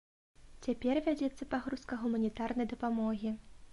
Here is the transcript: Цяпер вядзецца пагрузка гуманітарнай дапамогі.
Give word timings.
Цяпер 0.69 1.01
вядзецца 1.07 1.47
пагрузка 1.51 1.93
гуманітарнай 2.07 2.67
дапамогі. 2.73 3.31